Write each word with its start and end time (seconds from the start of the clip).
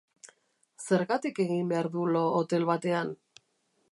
Zergatik 0.85 1.41
egin 1.43 1.69
behar 1.73 1.91
du 1.97 2.07
lo 2.15 2.25
hotel 2.39 2.67
batean? 2.73 3.13